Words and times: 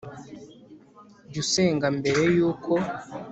Jya 1.31 1.39
usenga 1.43 1.87
mbere 1.97 2.21
y 2.35 2.39
uko 2.49 2.73